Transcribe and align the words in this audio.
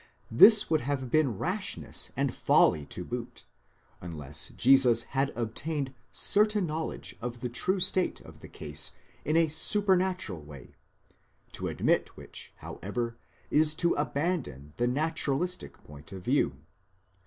This 0.31 0.67
would 0.67 0.81
have 0.81 1.11
been 1.11 1.37
rashness 1.37 2.11
and 2.17 2.33
folly 2.33 2.87
to 2.87 3.05
boot, 3.05 3.45
unless 4.01 4.49
Jesus 4.49 5.03
had 5.03 5.29
obtained 5.35 5.93
certain 6.11 6.65
knowledge 6.65 7.15
of 7.21 7.41
the 7.41 7.49
true 7.49 7.79
state 7.79 8.19
of 8.21 8.39
the 8.39 8.47
case 8.47 8.93
in 9.23 9.37
a 9.37 9.47
supernatural 9.47 10.41
way:!? 10.41 10.73
to 11.51 11.67
admit 11.67 12.17
which, 12.17 12.51
however, 12.65 13.15
is 13.51 13.75
to 13.75 13.93
abandon 13.93 14.73
the 14.77 14.87
naturalistic 14.87 15.83
point 15.83 16.11
of 16.11 16.23
view. 16.25 16.55